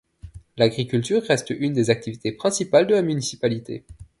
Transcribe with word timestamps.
L'agriculture 0.57 1.21
reste 1.21 1.51
une 1.51 1.73
des 1.73 1.91
activités 1.91 2.31
principales 2.31 2.87
de 2.87 2.95
la 2.95 3.03
municipalité. 3.03 3.83